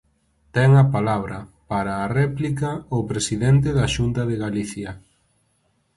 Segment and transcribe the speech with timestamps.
[0.55, 1.37] Ten a palabra,
[1.71, 4.91] para a réplica, o presidente da Xunta de Galicia.